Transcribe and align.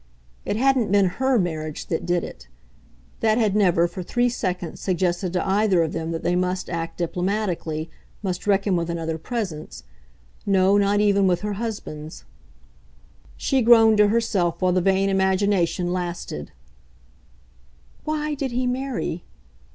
It 0.45 0.55
hadn't 0.55 0.91
been 0.91 1.05
HER 1.05 1.37
marriage 1.37 1.85
that 1.85 2.07
did 2.07 2.23
it; 2.23 2.47
that 3.19 3.37
had 3.37 3.55
never, 3.55 3.87
for 3.87 4.01
three 4.01 4.29
seconds, 4.29 4.81
suggested 4.81 5.31
to 5.33 5.47
either 5.47 5.83
of 5.83 5.93
them 5.93 6.09
that 6.09 6.23
they 6.23 6.35
must 6.35 6.71
act 6.71 6.97
diplomatically, 6.97 7.87
must 8.23 8.47
reckon 8.47 8.75
with 8.75 8.89
another 8.89 9.19
presence 9.19 9.83
no, 10.43 10.75
not 10.75 11.01
even 11.01 11.27
with 11.27 11.41
her 11.41 11.53
husband's. 11.53 12.23
She 13.37 13.61
groaned 13.61 13.97
to 13.97 14.07
herself, 14.07 14.59
while 14.59 14.73
the 14.73 14.81
vain 14.81 15.07
imagination 15.07 15.93
lasted, 15.93 16.51
"WHY 18.03 18.33
did 18.33 18.49
he 18.53 18.65
marry? 18.65 19.23